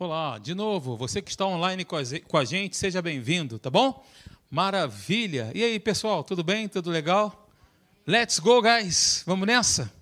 [0.00, 4.06] Olá, de novo, você que está online com a gente, seja bem-vindo, tá bom?
[4.48, 5.50] Maravilha!
[5.52, 6.68] E aí, pessoal, tudo bem?
[6.68, 7.50] Tudo legal?
[8.06, 9.24] Let's go, guys!
[9.26, 9.92] Vamos nessa?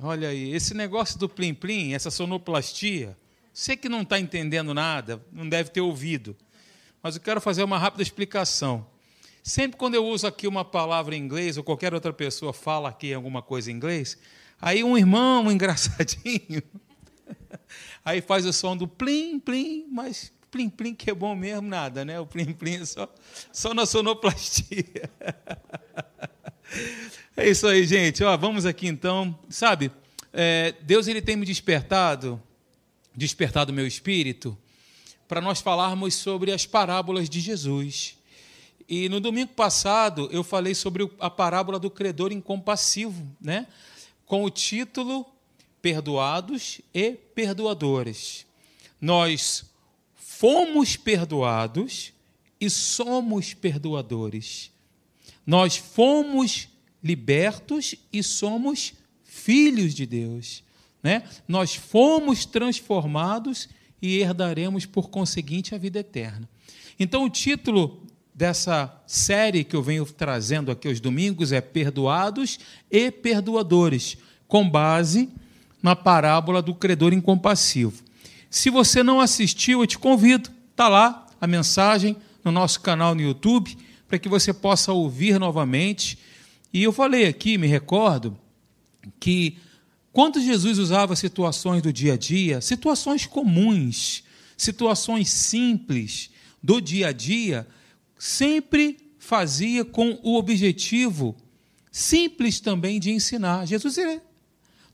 [0.00, 3.18] Olha aí, esse negócio do plim-plim, essa sonoplastia,
[3.52, 6.36] você que não está entendendo nada, não deve ter ouvido,
[7.02, 8.86] mas eu quero fazer uma rápida explicação.
[9.42, 13.12] Sempre quando eu uso aqui uma palavra em inglês, ou qualquer outra pessoa fala aqui
[13.12, 14.16] alguma coisa em inglês,
[14.62, 16.62] aí um irmão um engraçadinho
[18.04, 22.04] Aí faz o som do plim, plim, mas plim, plim, que é bom mesmo, nada,
[22.04, 22.20] né?
[22.20, 23.12] O plim, plim é só,
[23.52, 25.10] só na sonoplastia.
[27.36, 28.22] É isso aí, gente.
[28.22, 29.36] Ó, vamos aqui então.
[29.48, 29.90] Sabe,
[30.32, 32.40] é, Deus ele tem me despertado,
[33.14, 34.56] despertado meu espírito,
[35.26, 38.16] para nós falarmos sobre as parábolas de Jesus.
[38.88, 43.66] E no domingo passado eu falei sobre a parábola do credor incompassivo, né?
[44.26, 45.26] Com o título
[45.84, 48.46] perdoados e perdoadores.
[48.98, 49.66] Nós
[50.14, 52.10] fomos perdoados
[52.58, 54.70] e somos perdoadores.
[55.46, 56.70] Nós fomos
[57.02, 60.64] libertos e somos filhos de Deus.
[61.02, 61.22] Né?
[61.46, 63.68] Nós fomos transformados
[64.00, 66.48] e herdaremos, por conseguinte, a vida eterna.
[66.98, 72.58] Então, o título dessa série que eu venho trazendo aqui aos domingos é Perdoados
[72.90, 74.16] e Perdoadores,
[74.48, 75.28] com base
[75.84, 78.02] na parábola do credor incompassivo.
[78.48, 83.20] Se você não assistiu, eu te convido, está lá a mensagem no nosso canal no
[83.20, 83.76] YouTube,
[84.08, 86.18] para que você possa ouvir novamente.
[86.72, 88.34] E eu falei aqui, me recordo,
[89.20, 89.58] que
[90.10, 94.24] quando Jesus usava situações do dia a dia, situações comuns,
[94.56, 96.30] situações simples
[96.62, 97.68] do dia a dia,
[98.18, 101.36] sempre fazia com o objetivo
[101.92, 103.66] simples também de ensinar.
[103.66, 103.98] Jesus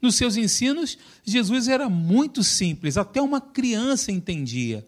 [0.00, 4.86] nos seus ensinos, Jesus era muito simples, até uma criança entendia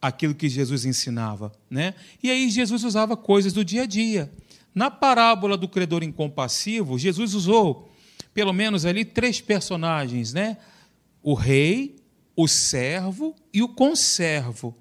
[0.00, 1.94] aquilo que Jesus ensinava, né?
[2.20, 4.32] E aí Jesus usava coisas do dia a dia.
[4.74, 7.88] Na parábola do credor incompassivo, Jesus usou
[8.34, 10.56] pelo menos ali três personagens, né?
[11.22, 11.96] O rei,
[12.34, 14.76] o servo e o conservo.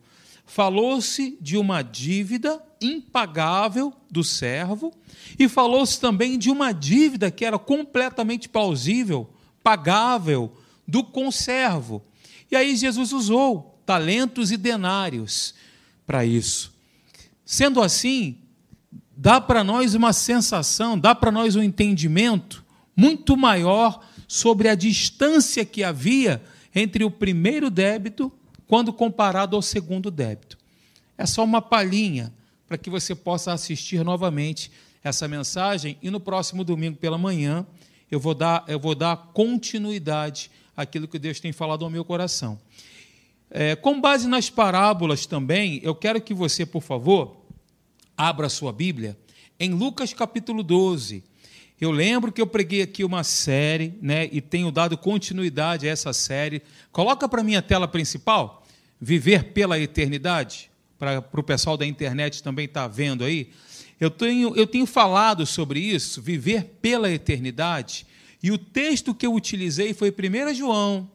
[0.52, 4.92] Falou-se de uma dívida impagável do servo
[5.40, 9.30] e falou-se também de uma dívida que era completamente plausível,
[9.64, 10.52] pagável,
[10.86, 12.04] do conservo.
[12.52, 15.56] E aí Jesus usou talentos e denários
[16.06, 16.74] para isso.
[17.46, 18.38] Sendo assim,
[19.16, 22.62] dá para nós uma sensação, dá para nós um entendimento
[22.94, 26.44] muito maior sobre a distância que havia
[26.76, 28.30] entre o primeiro débito
[28.72, 30.58] quando comparado ao segundo débito.
[31.18, 32.32] É só uma palhinha
[32.66, 34.72] para que você possa assistir novamente
[35.04, 37.68] essa mensagem e no próximo domingo pela manhã
[38.09, 42.58] eu vou dar, eu vou dar continuidade àquilo que Deus tem falado ao meu coração.
[43.50, 47.42] É, com base nas parábolas também, eu quero que você, por favor,
[48.16, 49.18] abra sua Bíblia
[49.59, 51.26] em Lucas capítulo 12.
[51.82, 56.14] Eu lembro que eu preguei aqui uma série, né, e tenho dado continuidade a essa
[56.14, 56.62] série.
[56.92, 58.61] Coloca para mim a tela principal,
[59.02, 63.50] Viver pela Eternidade para o pessoal da internet também estar tá vendo aí,
[64.00, 68.06] eu tenho, eu tenho falado sobre isso, viver pela eternidade,
[68.42, 71.10] e o texto que eu utilizei foi 1 João.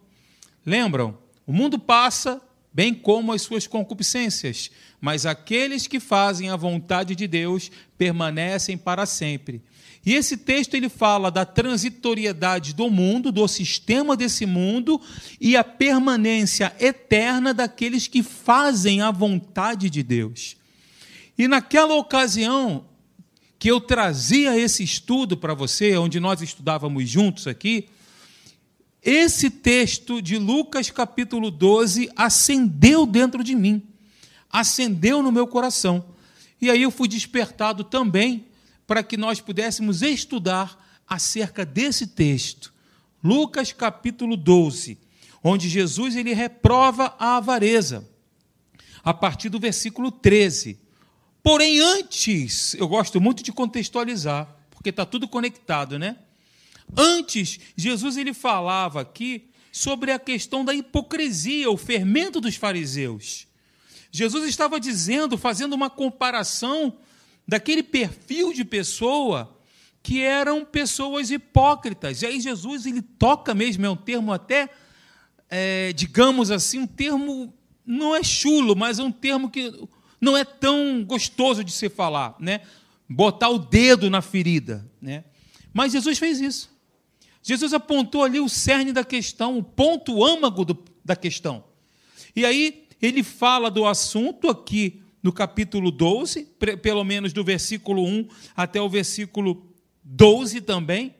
[0.64, 1.16] Lembram?
[1.46, 2.40] O mundo passa,
[2.72, 9.06] bem como as suas concupiscências, mas aqueles que fazem a vontade de Deus permanecem para
[9.06, 9.62] sempre.
[10.06, 15.00] E esse texto ele fala da transitoriedade do mundo, do sistema desse mundo
[15.40, 20.56] e a permanência eterna daqueles que fazem a vontade de Deus.
[21.36, 22.86] E naquela ocasião
[23.58, 27.88] que eu trazia esse estudo para você, onde nós estudávamos juntos aqui,
[29.02, 33.82] esse texto de Lucas capítulo 12 acendeu dentro de mim,
[34.52, 36.04] acendeu no meu coração.
[36.60, 38.45] E aí eu fui despertado também
[38.86, 42.72] para que nós pudéssemos estudar acerca desse texto.
[43.22, 44.98] Lucas capítulo 12,
[45.42, 48.08] onde Jesus ele reprova a avareza,
[49.02, 50.78] a partir do versículo 13.
[51.42, 56.16] Porém, antes, eu gosto muito de contextualizar, porque está tudo conectado, né?
[56.96, 63.46] Antes, Jesus ele falava aqui sobre a questão da hipocrisia, o fermento dos fariseus.
[64.10, 66.96] Jesus estava dizendo, fazendo uma comparação
[67.46, 69.56] daquele perfil de pessoa
[70.02, 72.22] que eram pessoas hipócritas.
[72.22, 74.68] E aí Jesus ele toca mesmo, é um termo até,
[75.50, 77.52] é, digamos assim, um termo
[77.84, 79.72] não é chulo, mas é um termo que
[80.20, 82.62] não é tão gostoso de se falar, né?
[83.08, 85.24] Botar o dedo na ferida, né?
[85.72, 86.74] Mas Jesus fez isso.
[87.42, 91.62] Jesus apontou ali o cerne da questão, o ponto âmago do, da questão.
[92.34, 96.44] E aí ele fala do assunto aqui no capítulo 12,
[96.80, 99.74] pelo menos do versículo 1 até o versículo
[100.04, 101.16] 12 também.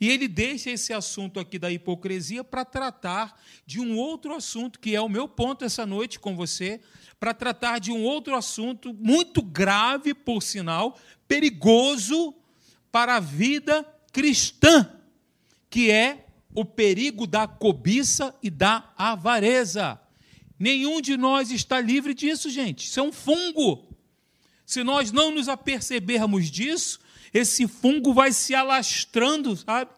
[0.00, 4.96] E ele deixa esse assunto aqui da hipocrisia para tratar de um outro assunto, que
[4.96, 6.80] é o meu ponto essa noite com você,
[7.20, 10.98] para tratar de um outro assunto muito grave, por sinal,
[11.28, 12.34] perigoso
[12.90, 14.90] para a vida cristã,
[15.68, 16.24] que é
[16.54, 20.00] o perigo da cobiça e da avareza.
[20.62, 22.86] Nenhum de nós está livre disso, gente.
[22.86, 23.84] Isso é um fungo.
[24.64, 27.00] Se nós não nos apercebermos disso,
[27.34, 29.90] esse fungo vai se alastrando, sabe?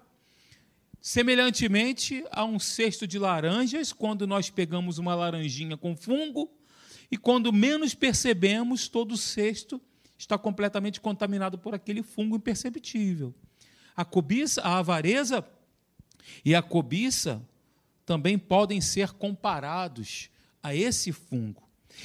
[1.03, 6.51] Semelhantemente a um cesto de laranjas, quando nós pegamos uma laranjinha com fungo,
[7.11, 9.79] e quando menos percebemos, todo o cesto
[10.17, 13.35] está completamente contaminado por aquele fungo imperceptível.
[13.95, 15.47] A cobiça, a avareza
[16.43, 17.47] e a cobiça
[18.07, 20.33] também podem ser comparados
[20.65, 21.63] a esse fungo.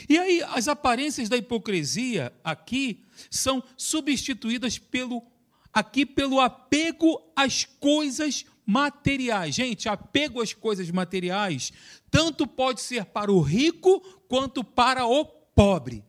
[0.08, 5.26] E aí, as aparências da hipocrisia aqui são substituídas pelo
[5.72, 9.56] aqui pelo apego às coisas materiais.
[9.56, 11.72] Gente, apego às coisas materiais
[12.12, 16.04] tanto pode ser para o rico quanto para o pobre.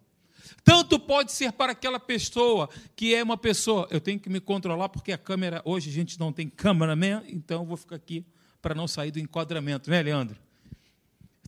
[0.64, 3.86] Tanto pode ser para aquela pessoa que é uma pessoa.
[3.90, 5.62] Eu tenho que me controlar porque a câmera.
[5.64, 7.22] Hoje a gente não tem câmera, né?
[7.28, 8.26] Então eu vou ficar aqui
[8.60, 10.38] para não sair do enquadramento, né, Leandro?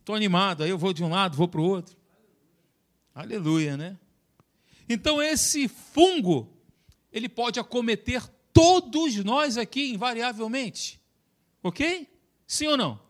[0.03, 1.97] Estou animado, aí eu vou de um lado, vou para o outro.
[3.15, 3.97] Aleluia, né?
[4.89, 6.53] Então esse fungo,
[7.13, 8.21] ele pode acometer
[8.53, 11.01] todos nós aqui, invariavelmente.
[11.63, 12.13] Ok?
[12.49, 13.01] Sim ou não?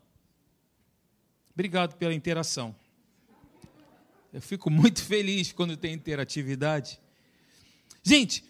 [1.55, 2.77] Obrigado pela interação.
[4.31, 7.01] Eu fico muito feliz quando tem interatividade.
[8.03, 8.45] Gente,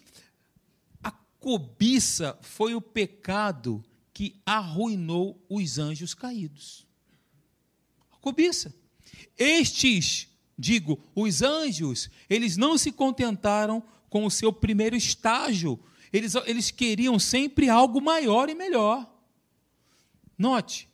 [1.01, 3.81] a cobiça foi o pecado
[4.13, 6.85] que arruinou os anjos caídos.
[8.23, 8.73] Cobiça.
[9.37, 15.77] Estes, digo, os anjos, eles não se contentaram com o seu primeiro estágio.
[16.11, 19.13] Eles, eles queriam sempre algo maior e melhor.
[20.37, 20.87] Note,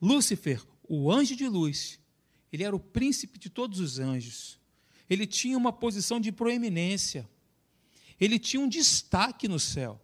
[0.00, 1.98] Lúcifer, o anjo de luz,
[2.52, 4.56] ele era o príncipe de todos os anjos.
[5.10, 7.28] Ele tinha uma posição de proeminência.
[8.20, 10.00] Ele tinha um destaque no céu.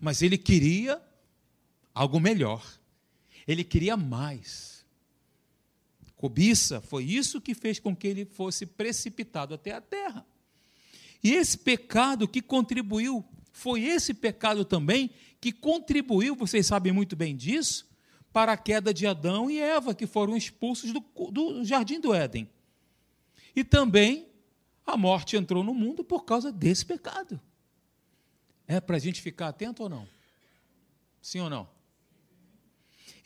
[0.00, 1.02] Mas ele queria
[1.94, 2.64] algo melhor.
[3.46, 4.77] Ele queria mais.
[6.18, 10.26] Cobiça foi isso que fez com que ele fosse precipitado até a terra.
[11.22, 15.10] E esse pecado que contribuiu, foi esse pecado também
[15.40, 17.88] que contribuiu, vocês sabem muito bem disso,
[18.32, 21.00] para a queda de Adão e Eva, que foram expulsos do,
[21.30, 22.50] do jardim do Éden.
[23.54, 24.26] E também
[24.84, 27.40] a morte entrou no mundo por causa desse pecado.
[28.66, 30.08] É para a gente ficar atento ou não?
[31.22, 31.77] Sim ou não?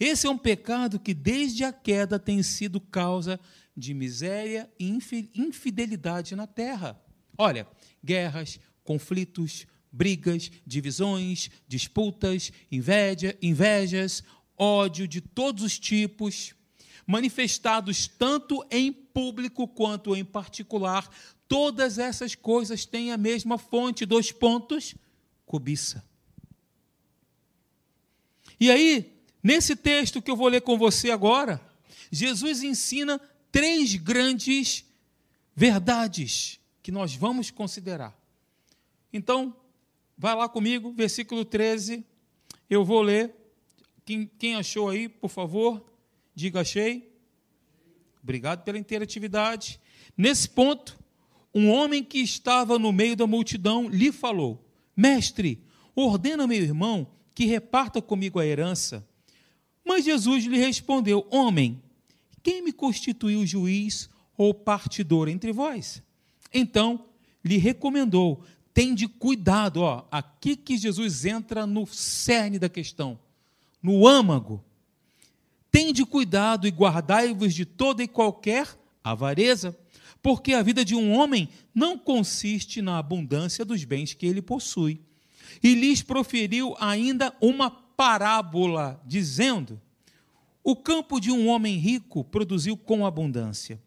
[0.04, 3.38] Esse é um pecado que, desde a queda, tem sido causa
[3.76, 4.88] de miséria e
[5.32, 7.00] infidelidade na terra.
[7.38, 7.68] Olha,
[8.04, 14.24] guerras, conflitos, brigas, divisões, disputas, inveja, invejas,
[14.58, 16.52] ódio de todos os tipos,
[17.06, 21.08] manifestados tanto em público quanto em particular,
[21.46, 24.96] todas essas coisas têm a mesma fonte, dois pontos:
[25.46, 26.04] cobiça.
[28.58, 31.60] E aí, nesse texto que eu vou ler com você agora,
[32.10, 34.84] Jesus ensina três grandes
[35.54, 38.16] verdades que nós vamos considerar.
[39.12, 39.54] Então,
[40.16, 42.04] vai lá comigo, versículo 13,
[42.68, 43.34] eu vou ler
[44.04, 45.84] quem, quem achou aí, por favor,
[46.34, 47.12] diga achei.
[48.22, 49.80] Obrigado pela interatividade.
[50.16, 50.98] Nesse ponto,
[51.54, 54.64] um homem que estava no meio da multidão lhe falou:
[54.96, 55.62] Mestre,
[55.94, 59.06] ordena meu irmão que reparta comigo a herança.
[59.84, 61.82] Mas Jesus lhe respondeu: Homem,
[62.42, 66.02] quem me constituiu juiz ou partidor entre vós?
[66.52, 67.06] Então
[67.44, 73.18] lhe recomendou: Tende cuidado, ó, aqui que Jesus entra no cerne da questão
[73.82, 74.62] no âmago.
[75.70, 78.68] Tende cuidado e guardai-vos de toda e qualquer
[79.02, 79.76] avareza,
[80.22, 85.00] porque a vida de um homem não consiste na abundância dos bens que ele possui.
[85.62, 89.80] E lhes proferiu ainda uma parábola, dizendo:
[90.62, 93.80] O campo de um homem rico produziu com abundância.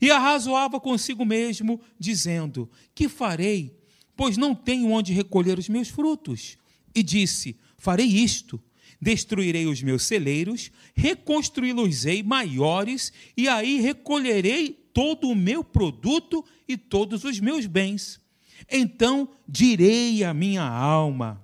[0.00, 3.76] E arrazoava consigo mesmo, dizendo: Que farei,
[4.16, 6.56] pois não tenho onde recolher os meus frutos?
[6.94, 8.60] E disse: Farei isto
[9.00, 17.22] Destruirei os meus celeiros, reconstruí-los-ei maiores, e aí recolherei todo o meu produto e todos
[17.22, 18.20] os meus bens.
[18.68, 21.40] Então direi à minha alma: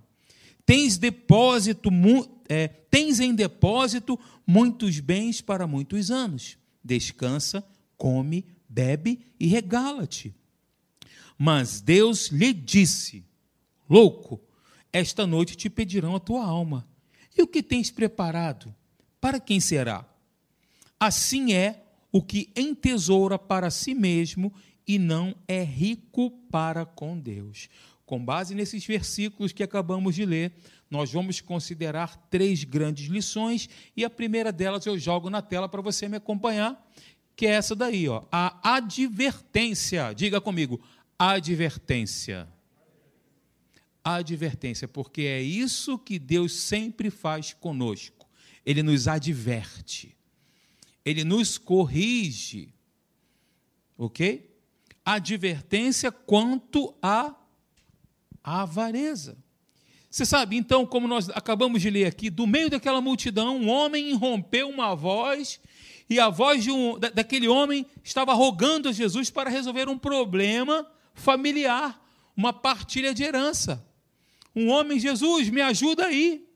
[0.67, 1.91] tens depósito,
[2.49, 6.59] é, tens em depósito muitos bens para muitos anos.
[6.83, 7.67] descansa,
[7.97, 10.35] come, bebe e regala-te.
[11.39, 13.25] Mas Deus lhe disse:
[13.89, 14.41] Louco,
[14.93, 16.87] esta noite te pedirão a tua alma.
[17.37, 18.75] E o que tens preparado?
[19.21, 20.07] Para quem será?
[21.01, 24.53] Assim é o que entesoura para si mesmo
[24.87, 27.69] e não é rico para com Deus.
[28.07, 30.53] Com base nesses versículos que acabamos de ler,
[30.91, 35.81] nós vamos considerar três grandes lições e a primeira delas eu jogo na tela para
[35.81, 36.91] você me acompanhar,
[37.35, 40.13] que é essa daí, ó, a advertência.
[40.13, 40.81] Diga comigo,
[41.19, 42.49] advertência.
[44.05, 48.29] Advertência, porque é isso que Deus sempre faz conosco.
[48.65, 50.15] Ele nos adverte.
[51.05, 52.75] Ele nos corrige.
[53.97, 54.51] OK?
[55.05, 56.95] Advertência quanto
[58.45, 59.37] à avareza.
[60.11, 64.13] Você sabe, então, como nós acabamos de ler aqui, do meio daquela multidão, um homem
[64.15, 65.59] rompeu uma voz,
[66.09, 70.87] e a voz de um, daquele homem estava rogando a Jesus para resolver um problema
[71.15, 72.01] familiar,
[72.37, 73.85] uma partilha de herança.
[74.55, 76.47] Um homem, Jesus, me ajuda aí.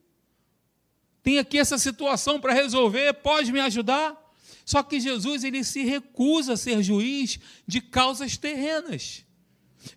[1.22, 4.16] Tem aqui essa situação para resolver, pode me ajudar?
[4.64, 9.24] Só que Jesus ele se recusa a ser juiz de causas terrenas.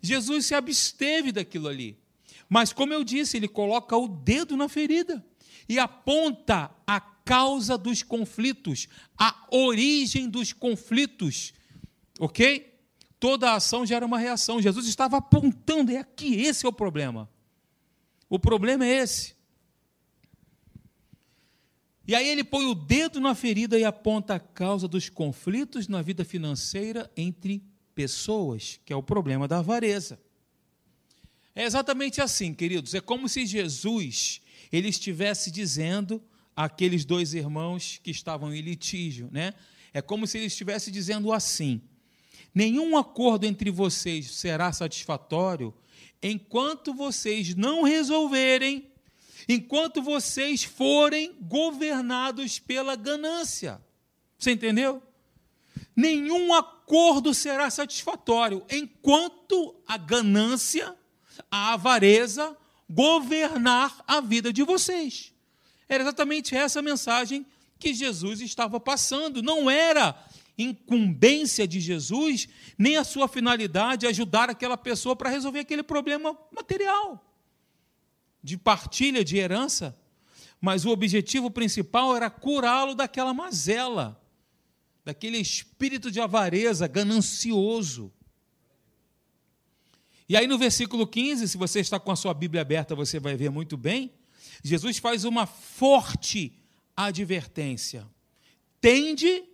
[0.00, 1.98] Jesus se absteve daquilo ali.
[2.48, 5.24] Mas, como eu disse, ele coloca o dedo na ferida
[5.68, 11.52] e aponta a causa dos conflitos, a origem dos conflitos.
[12.18, 12.78] Ok?
[13.18, 14.60] Toda ação gera uma reação.
[14.60, 17.30] Jesus estava apontando, é aqui, esse é o problema.
[18.28, 19.34] O problema é esse.
[22.06, 26.02] E aí ele põe o dedo na ferida e aponta a causa dos conflitos na
[26.02, 27.62] vida financeira entre
[27.94, 30.18] pessoas, que é o problema da avareza.
[31.54, 32.94] É exatamente assim, queridos.
[32.94, 34.40] É como se Jesus
[34.72, 36.22] ele estivesse dizendo
[36.56, 39.52] àqueles dois irmãos que estavam em litígio, né?
[39.92, 41.82] É como se ele estivesse dizendo assim:
[42.54, 45.74] nenhum acordo entre vocês será satisfatório
[46.22, 48.86] enquanto vocês não resolverem,
[49.48, 53.82] enquanto vocês forem governados pela ganância.
[54.38, 55.02] Você entendeu?
[55.94, 60.96] Nenhum acordo será satisfatório enquanto a ganância
[61.50, 62.56] a avareza
[62.88, 65.32] governar a vida de vocês.
[65.88, 67.46] Era exatamente essa a mensagem
[67.78, 69.42] que Jesus estava passando.
[69.42, 70.16] Não era
[70.56, 72.48] incumbência de Jesus,
[72.78, 77.28] nem a sua finalidade ajudar aquela pessoa para resolver aquele problema material
[78.42, 79.96] de partilha de herança,
[80.60, 84.20] mas o objetivo principal era curá-lo daquela mazela,
[85.04, 88.12] daquele espírito de avareza ganancioso.
[90.28, 93.36] E aí no versículo 15, se você está com a sua Bíblia aberta, você vai
[93.36, 94.12] ver muito bem,
[94.62, 96.58] Jesus faz uma forte
[96.96, 98.08] advertência.
[98.80, 99.44] Tende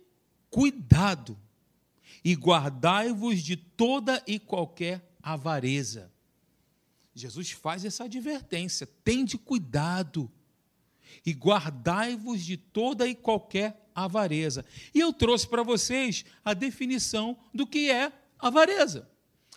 [0.49, 1.37] cuidado
[2.23, 6.11] e guardai-vos de toda e qualquer avareza.
[7.13, 10.31] Jesus faz essa advertência: tende cuidado
[11.25, 14.65] e guardai-vos de toda e qualquer avareza.
[14.93, 19.09] E eu trouxe para vocês a definição do que é avareza.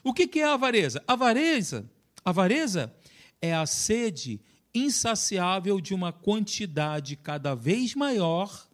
[0.03, 1.03] O que é avareza?
[1.07, 1.89] Avareza,
[2.25, 2.95] avareza
[3.41, 4.41] é a sede
[4.75, 8.69] insaciável de uma quantidade cada vez maior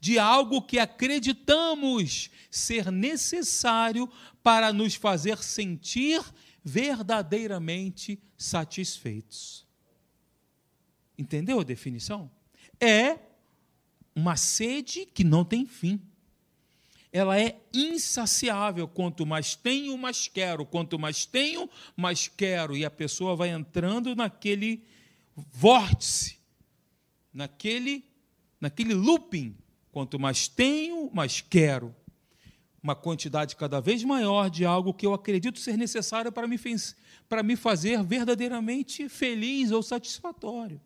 [0.00, 4.10] de algo que acreditamos ser necessário
[4.42, 6.22] para nos fazer sentir
[6.62, 9.66] verdadeiramente satisfeitos.
[11.18, 12.30] Entendeu a definição?
[12.80, 13.18] É
[14.16, 16.00] uma sede que não tem fim
[17.16, 18.86] ela é insaciável.
[18.86, 20.66] Quanto mais tenho, mais quero.
[20.66, 22.76] Quanto mais tenho, mais quero.
[22.76, 24.84] E a pessoa vai entrando naquele
[25.34, 26.38] vórtice,
[27.32, 28.04] naquele,
[28.60, 29.56] naquele looping.
[29.90, 31.94] Quanto mais tenho, mais quero.
[32.82, 36.60] Uma quantidade cada vez maior de algo que eu acredito ser necessário para me,
[37.28, 40.78] para me fazer verdadeiramente feliz ou satisfatório.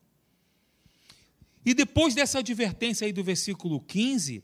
[1.65, 4.43] E depois dessa advertência aí do versículo 15,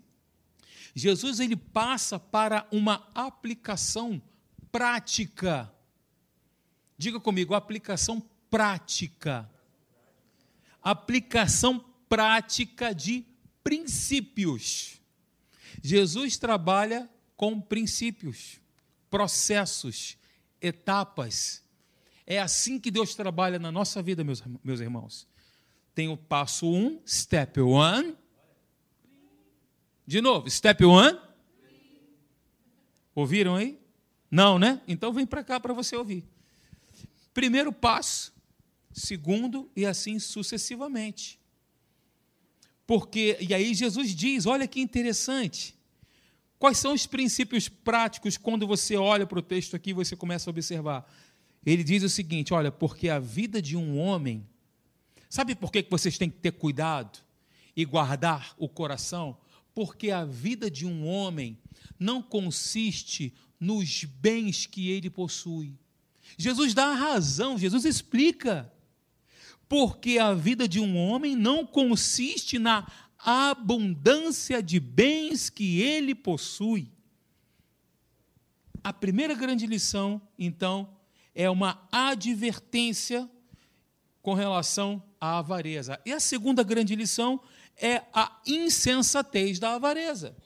[0.95, 4.21] Jesus ele passa para uma aplicação
[4.71, 5.73] prática.
[6.99, 8.21] Diga comigo, aplicação
[8.51, 9.51] prática.
[10.83, 13.25] Aplicação prática de
[13.63, 15.01] princípios.
[15.83, 18.61] Jesus trabalha com princípios,
[19.11, 20.17] processos,
[20.61, 21.63] etapas.
[22.27, 25.27] É assim que Deus trabalha na nossa vida, meus, meus irmãos.
[25.97, 28.15] Tem o passo 1, um, step 1,
[30.07, 31.19] de novo, step one.
[33.13, 33.77] Ouviram aí?
[34.31, 34.81] Não, né?
[34.87, 36.23] Então vem para cá para você ouvir.
[37.35, 38.33] Primeiro passo,
[38.93, 41.41] segundo e assim sucessivamente.
[42.87, 45.77] Porque, e aí Jesus diz: olha que interessante,
[46.59, 50.49] Quais são os princípios práticos quando você olha para o texto aqui e você começa
[50.49, 51.11] a observar?
[51.65, 54.47] Ele diz o seguinte: olha, porque a vida de um homem.
[55.37, 57.19] Sabe por que vocês têm que ter cuidado
[57.77, 59.37] e guardar o coração?
[59.75, 61.59] Porque a vida de um homem
[62.01, 65.79] não consiste nos bens que ele possui.
[66.39, 68.73] Jesus dá a razão, Jesus explica.
[69.69, 76.91] Porque a vida de um homem não consiste na abundância de bens que ele possui.
[78.83, 80.97] A primeira grande lição, então,
[81.35, 83.31] é uma advertência
[84.23, 86.01] com relação à avareza.
[86.05, 87.41] E a segunda grande lição
[87.77, 90.37] é a insensatez da avareza.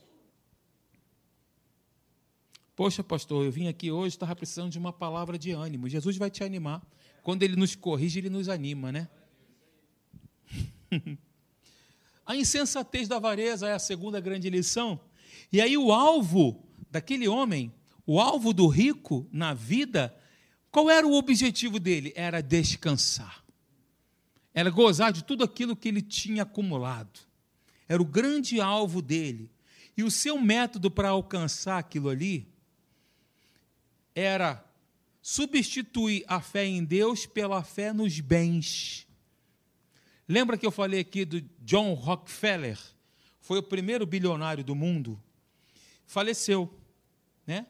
[2.74, 5.88] Poxa, pastor, eu vim aqui hoje, estava precisando de uma palavra de ânimo.
[5.88, 6.82] Jesus vai te animar.
[7.22, 9.08] Quando ele nos corrige, ele nos anima, né?
[12.24, 14.98] a insensatez da avareza é a segunda grande lição.
[15.52, 17.72] E aí o alvo daquele homem,
[18.06, 20.16] o alvo do rico na vida,
[20.70, 22.12] qual era o objetivo dele?
[22.16, 23.39] Era descansar.
[24.52, 27.20] Era gozar de tudo aquilo que ele tinha acumulado.
[27.88, 29.50] Era o grande alvo dele.
[29.96, 32.48] E o seu método para alcançar aquilo ali
[34.14, 34.64] era
[35.22, 39.06] substituir a fé em Deus pela fé nos bens.
[40.28, 42.78] Lembra que eu falei aqui do John Rockefeller?
[43.40, 45.20] Foi o primeiro bilionário do mundo.
[46.06, 46.72] Faleceu,
[47.46, 47.66] né?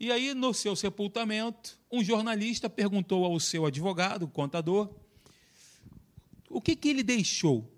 [0.00, 4.88] E aí, no seu sepultamento, um jornalista perguntou ao seu advogado, contador,
[6.48, 7.70] o que, que ele deixou?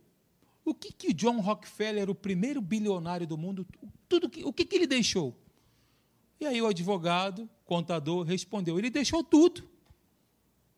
[0.65, 3.67] O que, que John Rockefeller, o primeiro bilionário do mundo,
[4.09, 5.37] tudo que, o que, que ele deixou?
[6.39, 9.69] E aí o advogado, contador, respondeu: ele deixou tudo,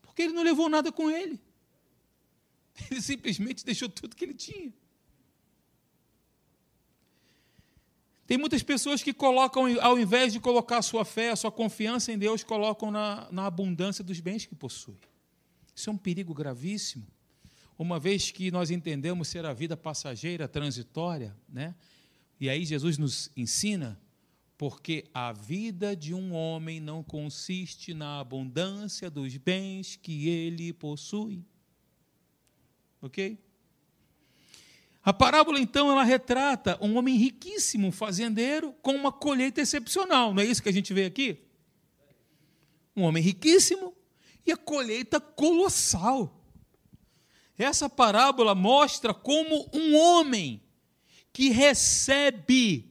[0.01, 1.41] porque ele não levou nada com ele.
[2.91, 4.73] Ele simplesmente deixou tudo que ele tinha.
[8.27, 12.11] Tem muitas pessoas que colocam, ao invés de colocar a sua fé, a sua confiança
[12.11, 14.97] em Deus, colocam na, na abundância dos bens que possui.
[15.75, 17.07] Isso é um perigo gravíssimo.
[17.83, 21.75] Uma vez que nós entendemos ser a vida passageira, transitória, né?
[22.39, 24.01] e aí Jesus nos ensina
[24.57, 31.45] porque a vida de um homem não consiste na abundância dos bens que ele possui.
[33.01, 33.37] Ok?
[35.03, 40.33] A parábola, então, ela retrata um homem riquíssimo, fazendeiro, com uma colheita excepcional.
[40.33, 41.41] Não é isso que a gente vê aqui?
[42.95, 43.93] Um homem riquíssimo
[44.47, 46.42] e a colheita colossal.
[47.63, 50.61] Essa parábola mostra como um homem
[51.33, 52.91] que recebe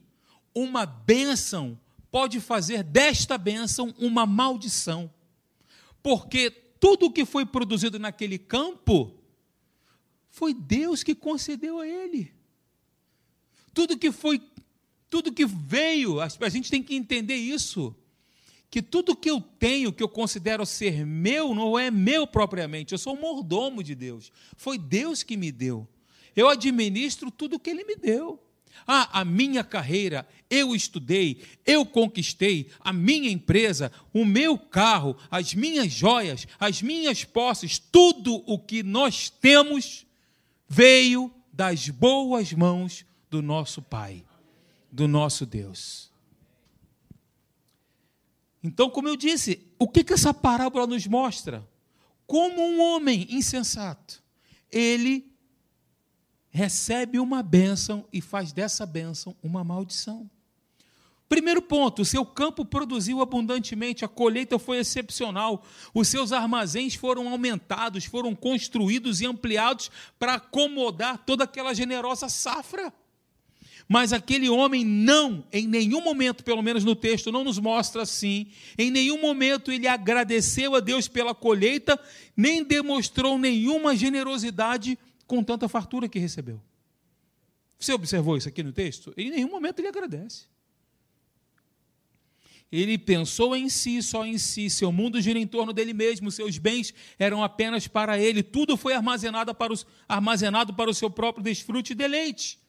[0.54, 1.80] uma bênção
[2.12, 5.12] pode fazer desta bênção uma maldição.
[6.04, 9.16] Porque tudo o que foi produzido naquele campo
[10.30, 12.34] foi Deus que concedeu a ele.
[13.74, 14.42] Tudo que foi,
[15.10, 17.96] tudo que veio, a gente tem que entender isso.
[18.72, 22.94] Que tudo que eu tenho, que eu considero ser meu, não é meu propriamente.
[22.94, 24.32] Eu sou mordomo de Deus.
[24.56, 25.88] Foi Deus que me deu.
[26.34, 28.42] Eu administro tudo que Ele me deu.
[28.88, 35.54] Ah, a minha carreira, eu estudei, eu conquistei, a minha empresa, o meu carro, as
[35.54, 40.06] minhas joias, as minhas posses, tudo o que nós temos
[40.68, 44.24] veio das boas mãos do nosso Pai,
[44.92, 46.11] do nosso Deus.
[48.64, 51.68] Então, como eu disse, o que, que essa parábola nos mostra?
[52.28, 54.22] Como um homem insensato,
[54.72, 55.32] ele
[56.50, 60.30] recebe uma bênção e faz dessa bênção uma maldição.
[61.32, 67.30] Primeiro ponto, o seu campo produziu abundantemente, a colheita foi excepcional, os seus armazéns foram
[67.30, 72.94] aumentados, foram construídos e ampliados para acomodar toda aquela generosa safra.
[73.92, 78.48] Mas aquele homem não, em nenhum momento, pelo menos no texto, não nos mostra assim,
[78.78, 82.00] em nenhum momento ele agradeceu a Deus pela colheita,
[82.34, 86.62] nem demonstrou nenhuma generosidade com tanta fartura que recebeu.
[87.78, 89.14] Você observou isso aqui no texto?
[89.18, 90.46] Em nenhum momento ele agradece.
[92.72, 96.58] Ele pensou em si, só em si, seu mundo gira em torno dele mesmo, seus
[96.58, 101.44] bens eram apenas para ele, tudo foi armazenado para, os, armazenado para o seu próprio
[101.44, 102.62] desfrute e deleite.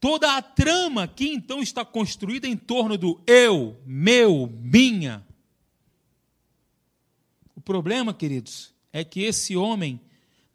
[0.00, 5.22] Toda a trama que então está construída em torno do eu, meu, minha.
[7.54, 10.00] O problema, queridos, é que esse homem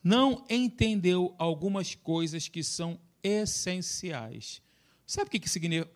[0.04, 4.64] não entendeu algumas coisas que são essenciais.
[5.06, 5.50] Sabe o que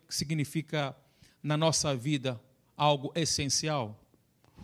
[0.08, 0.96] significa
[1.42, 2.40] na nossa vida
[2.76, 4.00] algo essencial?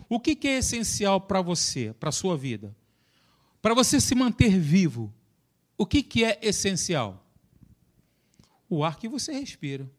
[0.07, 2.73] O que é essencial para você, para a sua vida?
[3.61, 5.13] Para você se manter vivo,
[5.77, 7.26] o que é essencial?
[8.69, 9.89] O ar que você respira.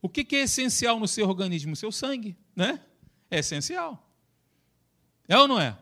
[0.00, 1.74] O que, é essencial no seu organismo?
[1.74, 2.80] O seu sangue, né?
[3.30, 4.10] É essencial.
[5.28, 5.78] É ou não é?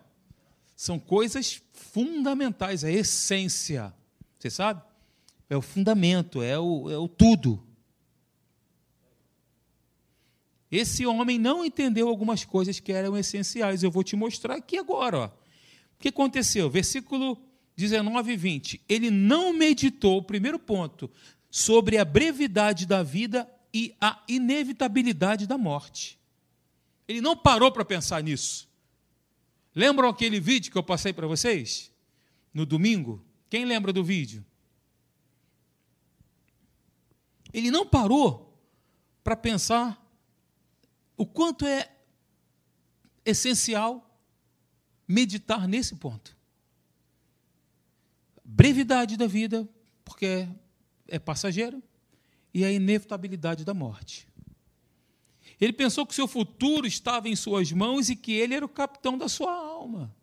[0.77, 3.95] São coisas fundamentais, é essência.
[4.39, 4.83] Você sabe?
[5.49, 7.67] É o fundamento, é o, é o tudo.
[10.71, 13.83] Esse homem não entendeu algumas coisas que eram essenciais.
[13.83, 15.19] Eu vou te mostrar aqui agora.
[15.19, 15.27] Ó.
[15.27, 15.31] O
[15.99, 16.71] que aconteceu?
[16.71, 17.37] Versículo
[17.77, 18.81] 19 e 20.
[18.89, 21.11] Ele não meditou, primeiro ponto,
[21.51, 26.19] sobre a brevidade da vida e a inevitabilidade da morte.
[27.09, 28.69] Ele não parou para pensar nisso.
[29.75, 31.93] Lembram aquele vídeo que eu passei para vocês?
[32.55, 33.25] No domingo?
[33.49, 34.45] Quem lembra do vídeo?
[37.53, 38.57] Ele não parou
[39.25, 40.01] para pensar
[41.17, 41.91] o quanto é
[43.25, 44.07] essencial
[45.07, 46.37] meditar nesse ponto.
[48.45, 49.69] Brevidade da vida,
[50.05, 50.49] porque
[51.11, 51.83] é passageiro,
[52.53, 54.27] e a inevitabilidade da morte.
[55.61, 58.69] Ele pensou que o seu futuro estava em suas mãos e que ele era o
[58.69, 60.15] capitão da sua alma.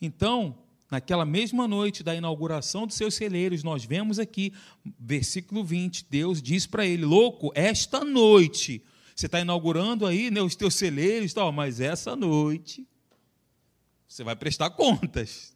[0.00, 0.58] Então,
[0.90, 4.52] naquela mesma noite da inauguração dos seus celeiros, nós vemos aqui,
[4.98, 8.84] versículo 20, Deus diz para ele: Louco, esta noite,
[9.16, 12.86] você está inaugurando aí né, os teus celeiros, tal, mas essa noite
[14.06, 15.53] você vai prestar contas.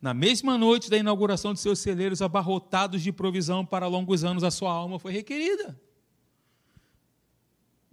[0.00, 4.50] Na mesma noite da inauguração de seus celeiros abarrotados de provisão para longos anos, a
[4.50, 5.78] sua alma foi requerida.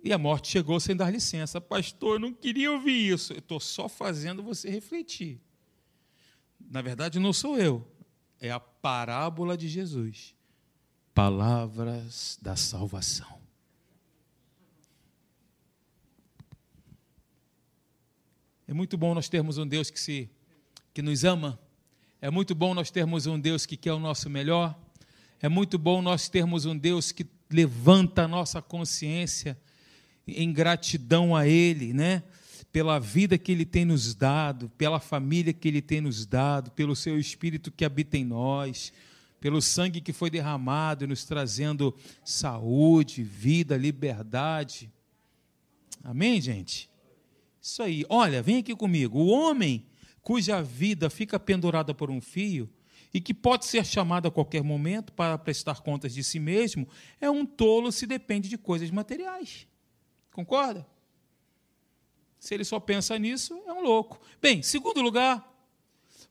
[0.04, 1.60] E a morte chegou sem dar licença.
[1.60, 3.34] Pastor, eu não queria ouvir isso.
[3.34, 5.42] Eu estou só fazendo você refletir.
[6.60, 7.84] Na verdade, não sou eu.
[8.40, 10.36] É a parábola de Jesus.
[11.12, 13.42] Palavras da salvação.
[18.68, 20.30] É muito bom nós termos um Deus que, se,
[20.94, 21.60] que nos ama.
[22.26, 24.76] É muito bom nós termos um Deus que quer o nosso melhor.
[25.40, 29.56] É muito bom nós termos um Deus que levanta a nossa consciência
[30.28, 32.24] em gratidão a Ele, né?
[32.72, 36.96] Pela vida que Ele tem nos dado, pela família que Ele tem nos dado, pelo
[36.96, 38.92] Seu Espírito que habita em nós,
[39.40, 44.92] pelo sangue que foi derramado, nos trazendo saúde, vida, liberdade.
[46.04, 46.90] Amém, gente?
[47.62, 48.04] Isso aí.
[48.10, 49.20] Olha, vem aqui comigo.
[49.20, 49.86] O homem
[50.26, 52.68] cuja vida fica pendurada por um fio
[53.14, 56.88] e que pode ser chamado a qualquer momento para prestar contas de si mesmo,
[57.22, 59.68] é um tolo se depende de coisas materiais.
[60.34, 60.86] Concorda?
[62.40, 64.20] Se ele só pensa nisso, é um louco.
[64.42, 65.48] Bem, segundo lugar,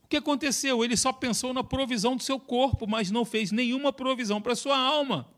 [0.02, 0.84] o que aconteceu?
[0.84, 4.56] Ele só pensou na provisão do seu corpo, mas não fez nenhuma provisão para a
[4.56, 5.32] sua alma.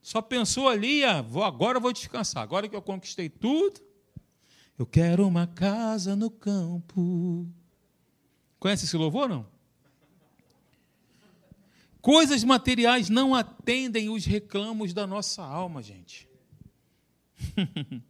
[0.00, 2.44] Só pensou ali, ah, vou, agora vou descansar.
[2.44, 3.87] Agora que eu conquistei tudo,
[4.78, 7.46] eu quero uma casa no campo.
[8.60, 9.46] Conhece esse louvor, não?
[12.00, 16.28] Coisas materiais não atendem os reclamos da nossa alma, gente.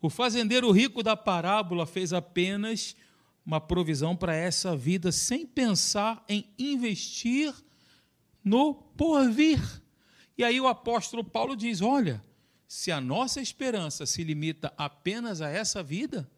[0.00, 2.96] o fazendeiro rico da parábola fez apenas
[3.44, 7.54] uma provisão para essa vida sem pensar em investir
[8.42, 9.60] no porvir.
[10.38, 12.24] E aí o apóstolo Paulo diz: olha,
[12.72, 16.30] se a nossa esperança se limita apenas a essa vida,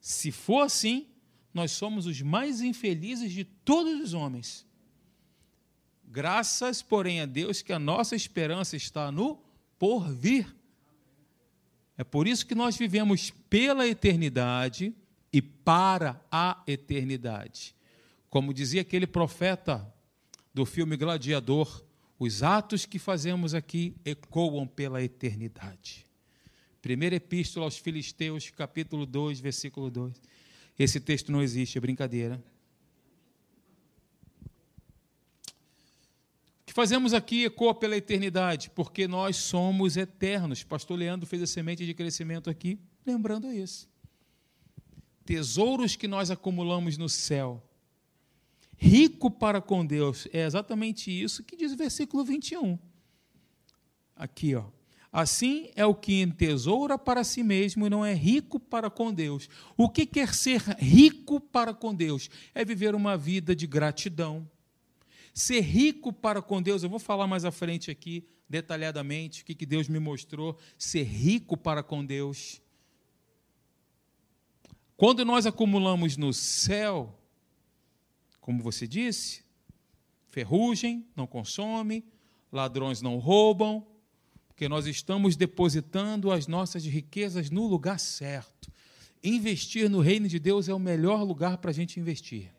[0.00, 1.08] se for assim,
[1.52, 4.64] nós somos os mais infelizes de todos os homens.
[6.04, 9.42] Graças, porém, a Deus que a nossa esperança está no
[9.80, 10.46] porvir.
[11.98, 14.94] É por isso que nós vivemos pela eternidade
[15.32, 17.74] e para a eternidade.
[18.30, 19.92] Como dizia aquele profeta
[20.54, 21.84] do filme Gladiador,
[22.22, 26.06] os atos que fazemos aqui ecoam pela eternidade.
[26.80, 30.20] Primeira Epístola aos Filisteus, capítulo 2, versículo 2.
[30.78, 32.42] Esse texto não existe, é brincadeira.
[36.64, 40.64] que fazemos aqui ecoa pela eternidade, porque nós somos eternos.
[40.64, 43.86] Pastor Leandro fez a semente de crescimento aqui, lembrando isso.
[45.22, 47.62] Tesouros que nós acumulamos no céu.
[48.84, 50.26] Rico para com Deus.
[50.32, 52.76] É exatamente isso que diz o versículo 21.
[54.16, 54.64] Aqui, ó.
[55.12, 59.48] Assim é o que entesoura para si mesmo e não é rico para com Deus.
[59.76, 62.30] O que quer ser rico para com Deus?
[62.54, 64.48] É viver uma vida de gratidão,
[65.34, 69.64] Ser rico para com Deus, eu vou falar mais à frente aqui, detalhadamente, o que
[69.64, 70.58] Deus me mostrou.
[70.76, 72.60] Ser rico para com Deus.
[74.94, 77.18] Quando nós acumulamos no céu,
[78.42, 79.42] como você disse,
[80.28, 82.04] ferrugem não consome,
[82.50, 83.86] ladrões não roubam,
[84.48, 88.70] porque nós estamos depositando as nossas riquezas no lugar certo.
[89.22, 92.52] Investir no reino de Deus é o melhor lugar para a gente investir.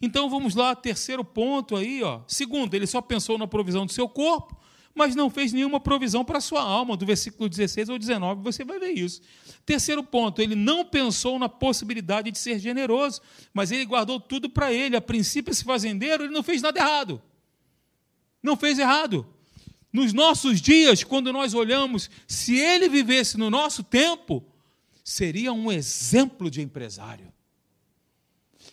[0.00, 2.22] Então vamos lá, terceiro ponto aí, ó.
[2.28, 4.56] Segundo, ele só pensou na provisão do seu corpo,
[4.94, 8.64] mas não fez nenhuma provisão para a sua alma, do versículo 16 ao 19, você
[8.64, 9.22] vai ver isso.
[9.64, 13.20] Terceiro ponto, ele não pensou na possibilidade de ser generoso,
[13.54, 14.96] mas ele guardou tudo para ele.
[14.96, 17.22] A princípio, esse fazendeiro, ele não fez nada errado.
[18.42, 19.26] Não fez errado.
[19.92, 24.44] Nos nossos dias, quando nós olhamos, se ele vivesse no nosso tempo,
[25.04, 27.32] seria um exemplo de empresário.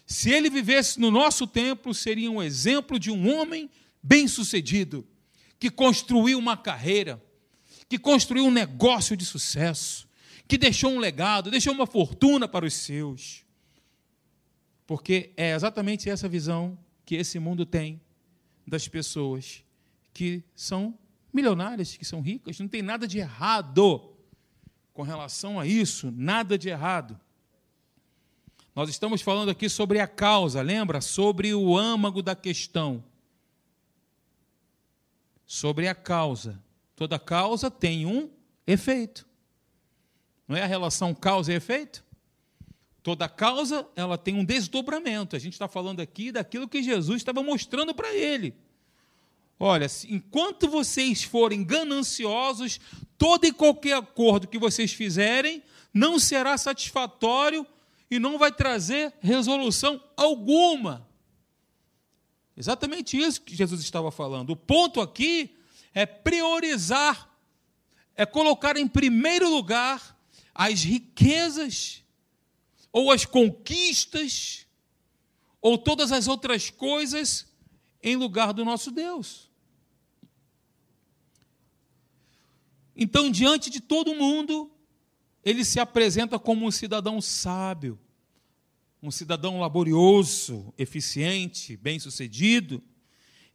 [0.06, 3.70] Se ele vivesse no nosso tempo, seria um exemplo de um homem
[4.02, 5.06] bem-sucedido,
[5.60, 7.22] que construiu uma carreira,
[7.88, 10.08] que construiu um negócio de sucesso,
[10.48, 13.44] que deixou um legado, deixou uma fortuna para os seus.
[14.88, 18.02] Porque é exatamente essa visão que esse mundo tem
[18.66, 19.64] das pessoas
[20.14, 20.98] que são
[21.34, 22.60] milionárias, que são ricas.
[22.60, 24.16] Não tem nada de errado
[24.94, 27.20] com relação a isso, nada de errado.
[28.76, 31.02] Nós estamos falando aqui sobre a causa, lembra?
[31.02, 33.04] Sobre o âmago da questão.
[35.52, 36.62] Sobre a causa.
[36.96, 38.30] Toda causa tem um
[38.68, 39.28] efeito.
[40.48, 42.06] Não é a relação causa e efeito?
[43.02, 45.36] Toda causa, ela tem um desdobramento.
[45.36, 48.54] A gente está falando aqui daquilo que Jesus estava mostrando para ele.
[49.60, 52.80] Olha, enquanto vocês forem gananciosos,
[53.18, 57.66] todo e qualquer acordo que vocês fizerem não será satisfatório
[58.12, 61.09] e não vai trazer resolução alguma.
[62.60, 64.50] Exatamente isso que Jesus estava falando.
[64.50, 65.56] O ponto aqui
[65.94, 67.34] é priorizar,
[68.18, 70.20] é colocar em primeiro lugar
[70.54, 72.04] as riquezas,
[72.92, 74.68] ou as conquistas,
[75.62, 77.48] ou todas as outras coisas
[78.04, 79.50] em lugar do nosso Deus.
[82.94, 84.70] Então, diante de todo mundo,
[85.46, 87.98] ele se apresenta como um cidadão sábio,
[89.02, 92.82] um cidadão laborioso, eficiente, bem-sucedido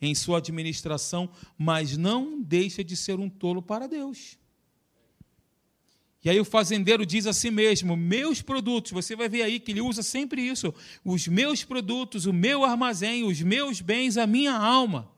[0.00, 4.38] em sua administração, mas não deixa de ser um tolo para Deus.
[6.24, 9.72] E aí o fazendeiro diz a si mesmo: meus produtos, você vai ver aí que
[9.72, 14.54] ele usa sempre isso, os meus produtos, o meu armazém, os meus bens, a minha
[14.54, 15.12] alma.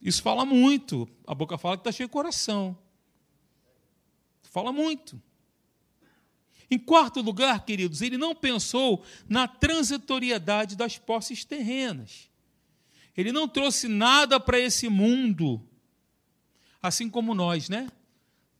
[0.00, 1.08] Isso fala muito.
[1.26, 2.76] A boca fala que está cheio de coração.
[4.42, 5.20] Fala muito.
[6.72, 12.30] Em quarto lugar, queridos, ele não pensou na transitoriedade das posses terrenas.
[13.14, 15.62] Ele não trouxe nada para esse mundo,
[16.82, 17.92] assim como nós, né?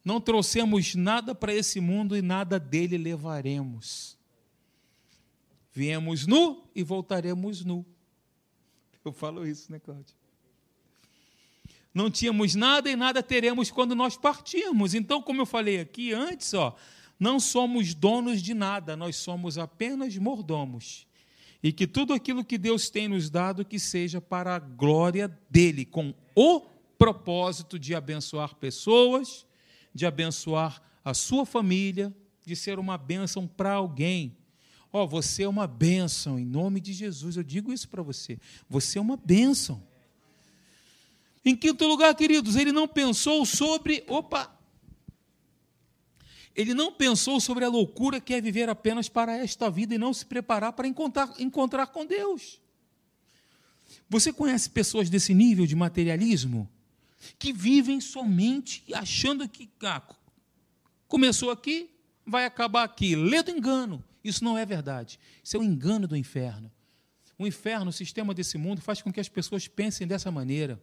[0.04, 4.18] Não trouxemos nada para esse mundo e nada dele levaremos.
[5.72, 7.82] Viemos nu e voltaremos nu.
[9.02, 10.14] Eu falo isso, né, Cláudio?
[11.94, 14.92] não tínhamos nada e nada teremos quando nós partirmos.
[14.94, 16.76] Então, como eu falei aqui antes, ó,
[17.22, 21.06] não somos donos de nada, nós somos apenas mordomos.
[21.62, 25.84] E que tudo aquilo que Deus tem nos dado que seja para a glória dele,
[25.84, 26.62] com o
[26.98, 29.46] propósito de abençoar pessoas,
[29.94, 32.12] de abençoar a sua família,
[32.44, 34.36] de ser uma bênção para alguém.
[34.92, 38.36] Ó, oh, você é uma bênção, em nome de Jesus, eu digo isso para você.
[38.68, 39.80] Você é uma bênção.
[41.44, 44.02] Em quinto lugar, queridos, ele não pensou sobre.
[44.08, 44.61] Opa!
[46.54, 50.12] Ele não pensou sobre a loucura que é viver apenas para esta vida e não
[50.12, 52.60] se preparar para encontrar, encontrar com Deus.
[54.08, 56.68] Você conhece pessoas desse nível de materialismo?
[57.38, 60.02] Que vivem somente achando que ah,
[61.08, 61.88] começou aqui,
[62.26, 63.16] vai acabar aqui.
[63.16, 64.04] Lê do engano.
[64.22, 65.18] Isso não é verdade.
[65.42, 66.70] Isso é um engano do inferno.
[67.38, 70.80] O inferno, o sistema desse mundo, faz com que as pessoas pensem dessa maneira.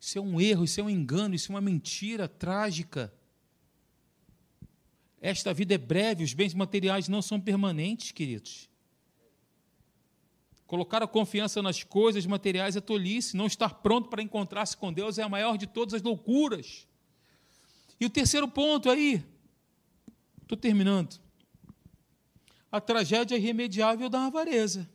[0.00, 3.12] Isso é um erro, isso é um engano, isso é uma mentira trágica.
[5.20, 8.70] Esta vida é breve, os bens materiais não são permanentes, queridos.
[10.66, 13.36] Colocar a confiança nas coisas materiais é tolice.
[13.36, 16.86] Não estar pronto para encontrar-se com Deus é a maior de todas as loucuras.
[17.98, 19.22] E o terceiro ponto aí,
[20.40, 21.20] estou terminando.
[22.70, 24.88] A tragédia irremediável da avareza.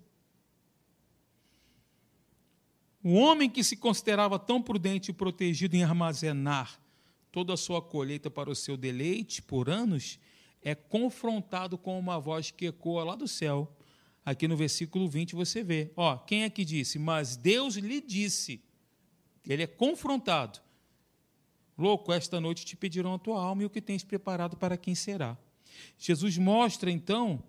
[3.04, 6.80] O homem que se considerava tão prudente e protegido em armazenar
[7.36, 10.18] toda a sua colheita para o seu deleite por anos,
[10.62, 13.76] é confrontado com uma voz que ecoa lá do céu.
[14.26, 15.92] Aqui no versículo 20 você vê.
[15.98, 16.98] Ó, quem é que disse?
[16.98, 18.64] Mas Deus lhe disse.
[19.46, 20.62] Ele é confrontado.
[21.78, 24.96] Louco, esta noite te pedirão a tua alma e o que tens preparado para quem
[24.96, 25.38] será.
[25.98, 27.44] Jesus mostra então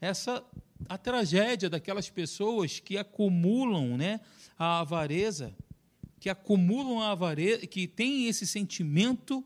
[0.00, 0.44] essa
[0.88, 4.20] a tragédia daquelas pessoas que acumulam, né,
[4.58, 5.56] a avareza,
[6.26, 9.44] que acumulam a avareza, que têm esse sentimento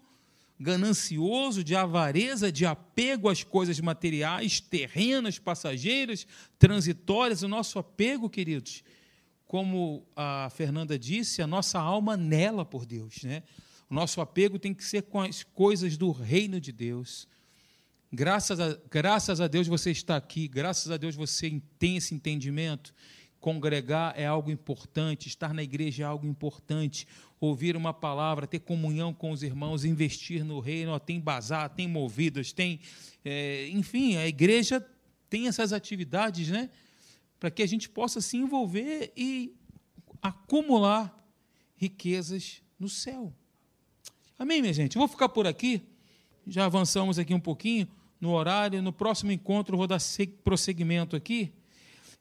[0.58, 6.26] ganancioso, de avareza, de apego às coisas materiais, terrenas, passageiras,
[6.58, 7.42] transitórias.
[7.42, 8.82] O nosso apego, queridos,
[9.46, 13.24] como a Fernanda disse, a nossa alma nela por Deus.
[13.24, 13.42] Né?
[13.90, 17.28] O nosso apego tem que ser com as coisas do reino de Deus.
[18.10, 22.94] Graças a, graças a Deus você está aqui, graças a Deus você tem esse entendimento.
[23.40, 27.06] Congregar é algo importante, estar na igreja é algo importante,
[27.40, 32.52] ouvir uma palavra, ter comunhão com os irmãos, investir no reino, tem bazar, tem movidas,
[32.52, 32.80] tem.
[33.24, 34.86] É, enfim, a igreja
[35.30, 36.68] tem essas atividades, né?
[37.38, 39.54] Para que a gente possa se envolver e
[40.20, 41.16] acumular
[41.76, 43.32] riquezas no céu.
[44.38, 44.96] Amém, minha gente?
[44.96, 45.82] Eu vou ficar por aqui,
[46.46, 47.88] já avançamos aqui um pouquinho
[48.20, 48.82] no horário.
[48.82, 49.98] No próximo encontro vou dar
[50.44, 51.52] prosseguimento aqui.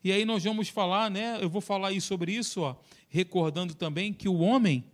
[0.03, 1.38] E aí nós vamos falar, né?
[1.41, 2.75] Eu vou falar aí sobre isso, ó,
[3.09, 4.85] recordando também que o homem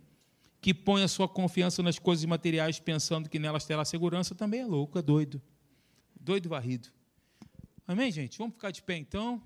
[0.60, 4.66] que põe a sua confiança nas coisas materiais pensando que nelas terá segurança também é
[4.66, 5.40] louco, é doido.
[6.20, 6.88] Doido varrido.
[7.86, 8.36] Amém, gente?
[8.36, 9.40] Vamos ficar de pé então.